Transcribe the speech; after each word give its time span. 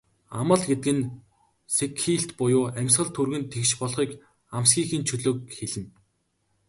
Амал 0.39 0.61
гэдэг 0.69 0.93
нь 0.97 1.05
сэгхийлт 1.75 2.29
буюу 2.37 2.65
амьсгал 2.79 3.09
түргэн 3.15 3.43
тэгш 3.51 3.71
болохыг, 3.81 4.11
амсхийхийн 4.55 5.03
чөлөөг 5.07 5.37
хэлнэ. 5.55 5.85